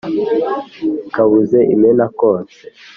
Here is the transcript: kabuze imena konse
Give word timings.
kabuze 1.13 1.59
imena 1.75 2.05
konse 2.19 2.59